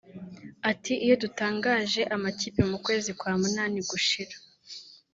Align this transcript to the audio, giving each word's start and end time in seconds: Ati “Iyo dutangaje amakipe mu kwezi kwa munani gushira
Ati 0.71 0.93
“Iyo 1.05 1.15
dutangaje 1.23 2.01
amakipe 2.15 2.61
mu 2.69 2.77
kwezi 2.85 3.09
kwa 3.19 3.31
munani 3.41 3.79
gushira 3.89 4.35